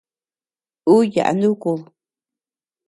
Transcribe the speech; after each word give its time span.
Ú 0.93 0.95
yaʼa 1.13 1.31
nukud. 1.39 1.81